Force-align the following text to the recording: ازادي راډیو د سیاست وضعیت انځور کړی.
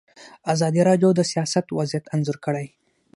ازادي 0.53 0.81
راډیو 0.89 1.09
د 1.15 1.21
سیاست 1.31 1.65
وضعیت 1.77 2.05
انځور 2.15 2.37
کړی. 2.45 2.67